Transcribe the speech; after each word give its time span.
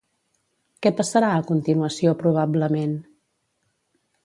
Què 0.85 0.91
passarà 1.01 1.29
a 1.35 1.43
continuació 1.51 2.15
probablement? 2.25 2.99